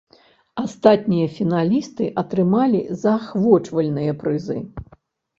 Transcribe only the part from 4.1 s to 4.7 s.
прызы.